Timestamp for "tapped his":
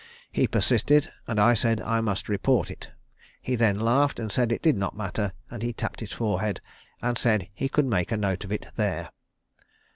5.73-6.11